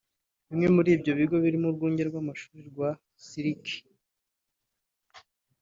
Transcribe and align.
Bimwe 0.47 0.67
muri 0.75 0.89
ibyo 0.95 1.11
bigo 1.19 1.35
birimo 1.43 1.65
Urwunge 1.69 2.03
rw’Amashuri 2.09 2.59
rwa 2.69 2.89
Syiki 3.25 3.77